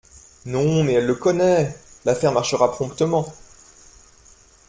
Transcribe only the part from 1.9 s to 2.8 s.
l’affaire marchera